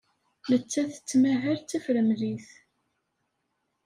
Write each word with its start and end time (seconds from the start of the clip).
Nettat 0.51 0.89
tettmahal 0.93 1.57
d 1.61 1.65
tafremlit. 1.69 2.47